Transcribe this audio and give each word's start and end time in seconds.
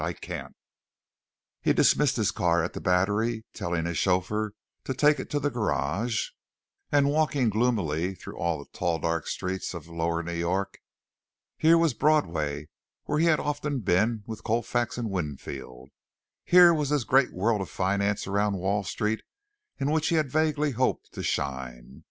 I 0.03 0.13
can't!" 0.13 0.55
He 1.61 1.73
dismissed 1.73 2.15
his 2.15 2.31
car 2.31 2.63
at 2.63 2.73
the 2.73 2.81
Battery, 2.81 3.45
telling 3.53 3.85
his 3.85 3.99
chauffeur 3.99 4.53
to 4.83 4.95
take 4.95 5.19
it 5.19 5.29
to 5.29 5.39
the 5.39 5.51
garage, 5.51 6.29
and 6.91 7.07
walking 7.11 7.51
gloomily 7.51 8.15
through 8.15 8.35
all 8.35 8.57
the 8.57 8.65
tall 8.75 8.97
dark 8.97 9.27
streets 9.27 9.75
of 9.75 9.87
lower 9.87 10.23
New 10.23 10.33
York. 10.33 10.79
Here 11.55 11.77
was 11.77 11.93
Broadway 11.93 12.69
where 13.03 13.19
he 13.19 13.27
had 13.27 13.39
often 13.39 13.81
been 13.81 14.23
with 14.25 14.43
Colfax 14.43 14.97
and 14.97 15.11
Winfield. 15.11 15.89
Here 16.45 16.73
was 16.73 16.89
this 16.89 17.03
great 17.03 17.31
world 17.31 17.61
of 17.61 17.69
finance 17.69 18.25
around 18.25 18.55
Wall 18.55 18.83
Street 18.83 19.21
in 19.77 19.91
which 19.91 20.07
he 20.07 20.15
had 20.15 20.31
vaguely 20.31 20.71
hoped 20.71 21.13
to 21.13 21.21
shine. 21.21 21.99